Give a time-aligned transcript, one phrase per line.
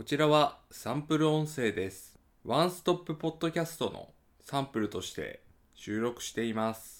[0.00, 2.18] こちらはサンプル音声です。
[2.42, 4.08] ワンストップポッドキャストの
[4.40, 5.42] サンプルとして
[5.74, 6.99] 収録しています。